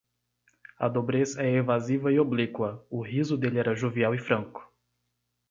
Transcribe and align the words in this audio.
A 0.79 0.89
dobrez 0.89 1.37
é 1.37 1.57
evasiva 1.57 2.11
e 2.11 2.19
oblíqua; 2.19 2.83
o 2.89 3.03
riso 3.03 3.37
dele 3.37 3.59
era 3.59 3.75
jovial 3.75 4.15
e 4.15 4.17
franco. 4.17 4.67